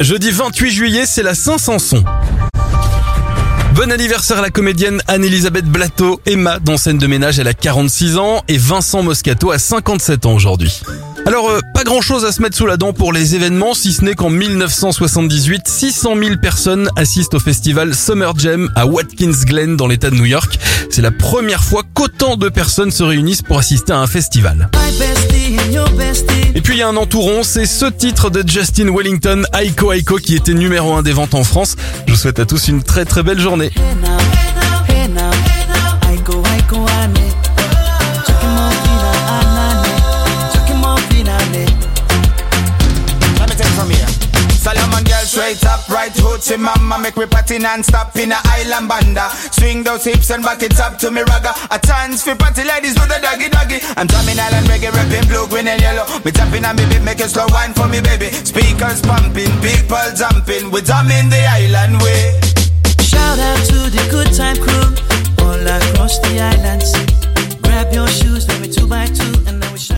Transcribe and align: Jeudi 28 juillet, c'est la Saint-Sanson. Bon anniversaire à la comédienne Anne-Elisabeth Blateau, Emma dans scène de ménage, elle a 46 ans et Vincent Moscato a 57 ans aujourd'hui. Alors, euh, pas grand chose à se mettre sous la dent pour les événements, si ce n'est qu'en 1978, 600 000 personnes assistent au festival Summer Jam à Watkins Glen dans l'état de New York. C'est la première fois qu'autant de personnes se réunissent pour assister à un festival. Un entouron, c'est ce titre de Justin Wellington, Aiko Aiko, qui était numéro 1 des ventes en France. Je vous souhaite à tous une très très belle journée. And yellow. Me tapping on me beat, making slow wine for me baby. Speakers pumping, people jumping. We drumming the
Jeudi 0.00 0.30
28 0.30 0.70
juillet, 0.70 1.06
c'est 1.06 1.24
la 1.24 1.34
Saint-Sanson. 1.34 2.04
Bon 3.74 3.90
anniversaire 3.90 4.38
à 4.38 4.42
la 4.42 4.50
comédienne 4.50 5.02
Anne-Elisabeth 5.08 5.64
Blateau, 5.64 6.20
Emma 6.24 6.60
dans 6.60 6.76
scène 6.76 6.98
de 6.98 7.06
ménage, 7.08 7.40
elle 7.40 7.48
a 7.48 7.54
46 7.54 8.16
ans 8.16 8.42
et 8.46 8.58
Vincent 8.58 9.02
Moscato 9.02 9.50
a 9.50 9.58
57 9.58 10.26
ans 10.26 10.34
aujourd'hui. 10.34 10.82
Alors, 11.26 11.50
euh, 11.50 11.58
pas 11.74 11.82
grand 11.82 12.00
chose 12.00 12.24
à 12.24 12.30
se 12.30 12.40
mettre 12.40 12.56
sous 12.56 12.64
la 12.64 12.76
dent 12.76 12.92
pour 12.92 13.12
les 13.12 13.34
événements, 13.34 13.74
si 13.74 13.92
ce 13.92 14.04
n'est 14.04 14.14
qu'en 14.14 14.30
1978, 14.30 15.66
600 15.66 16.14
000 16.16 16.36
personnes 16.40 16.88
assistent 16.96 17.34
au 17.34 17.40
festival 17.40 17.92
Summer 17.92 18.38
Jam 18.38 18.70
à 18.76 18.86
Watkins 18.86 19.44
Glen 19.46 19.76
dans 19.76 19.88
l'état 19.88 20.10
de 20.10 20.14
New 20.14 20.26
York. 20.26 20.58
C'est 20.90 21.02
la 21.02 21.10
première 21.10 21.64
fois 21.64 21.82
qu'autant 21.92 22.36
de 22.36 22.48
personnes 22.48 22.92
se 22.92 23.02
réunissent 23.02 23.42
pour 23.42 23.58
assister 23.58 23.92
à 23.92 23.98
un 23.98 24.06
festival. 24.06 24.70
Un 26.82 26.96
entouron, 26.96 27.42
c'est 27.42 27.66
ce 27.66 27.86
titre 27.86 28.30
de 28.30 28.48
Justin 28.48 28.94
Wellington, 28.94 29.42
Aiko 29.52 29.92
Aiko, 29.92 30.16
qui 30.18 30.36
était 30.36 30.54
numéro 30.54 30.94
1 30.94 31.02
des 31.02 31.12
ventes 31.12 31.34
en 31.34 31.42
France. 31.42 31.74
Je 32.06 32.12
vous 32.12 32.18
souhaite 32.18 32.38
à 32.38 32.46
tous 32.46 32.68
une 32.68 32.84
très 32.84 33.04
très 33.04 33.24
belle 33.24 33.40
journée. 33.40 33.72
And 55.66 55.80
yellow. 55.80 56.06
Me 56.24 56.30
tapping 56.30 56.64
on 56.64 56.76
me 56.76 56.84
beat, 56.86 57.02
making 57.02 57.28
slow 57.28 57.46
wine 57.50 57.72
for 57.74 57.88
me 57.88 58.00
baby. 58.00 58.30
Speakers 58.44 59.00
pumping, 59.02 59.50
people 59.64 60.08
jumping. 60.14 60.70
We 60.70 60.82
drumming 60.82 61.28
the 61.32 61.40